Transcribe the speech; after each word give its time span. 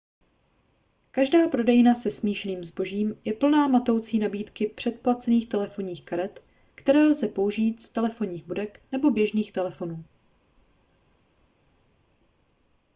každá 1.11 1.47
prodejna 1.47 1.93
se 1.95 2.11
smíšeným 2.11 2.63
zbožím 2.63 3.21
je 3.25 3.33
plná 3.33 3.67
matoucí 3.67 4.19
nabídky 4.19 4.67
předplacených 4.67 5.49
telefonních 5.49 6.05
karet 6.05 6.43
které 6.75 6.99
lze 7.03 7.27
použít 7.27 7.81
z 7.81 7.89
telefonních 7.89 8.45
budek 8.47 8.81
nebo 8.91 9.11
běžných 9.11 9.51
telefonů 9.51 10.05